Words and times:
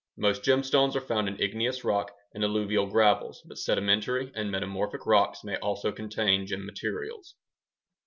Most 0.17 0.41
gemstones 0.41 0.95
are 0.95 0.99
found 0.99 1.27
in 1.27 1.39
igneous 1.39 1.83
rocks 1.83 2.11
and 2.33 2.43
alluvial 2.43 2.87
gravels, 2.87 3.43
but 3.45 3.59
sedimentary 3.59 4.31
and 4.33 4.49
metamorphic 4.49 5.05
rocks 5.05 5.43
may 5.43 5.57
also 5.57 5.91
contain 5.91 6.47
gem 6.47 6.65
materials. 6.65 7.35